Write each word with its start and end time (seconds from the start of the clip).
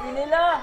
Il 0.00 0.16
est 0.16 0.26
là. 0.26 0.62